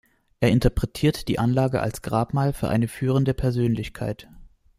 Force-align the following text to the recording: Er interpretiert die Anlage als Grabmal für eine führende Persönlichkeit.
Er 0.39 0.49
interpretiert 0.49 1.27
die 1.27 1.37
Anlage 1.37 1.79
als 1.79 2.01
Grabmal 2.01 2.53
für 2.53 2.69
eine 2.69 2.87
führende 2.87 3.35
Persönlichkeit. 3.35 4.27